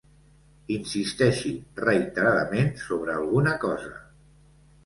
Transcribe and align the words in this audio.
Insisteixi 0.75 1.51
reiteradament 1.83 2.73
sobre 2.87 3.15
alguna 3.19 3.55
cosa. 3.67 3.93